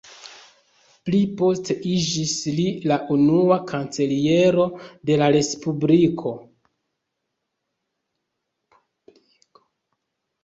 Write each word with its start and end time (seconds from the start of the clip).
Pli 1.07 1.17
poste 1.41 1.73
iĝis 1.89 2.31
li 2.59 2.63
la 2.91 2.95
unua 3.15 3.57
kanceliero 3.71 4.65
de 5.11 5.17
la 5.23 5.29
respubliko. 5.35 6.31